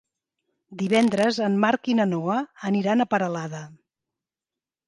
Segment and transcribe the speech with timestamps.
[0.79, 2.39] Divendres en Marc i na Noa
[2.71, 3.63] aniran a Peralada.